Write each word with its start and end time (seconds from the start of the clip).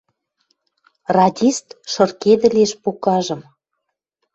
Радист 1.15 1.67
шыркедӹлеш 1.91 2.71
покажым: 2.83 3.41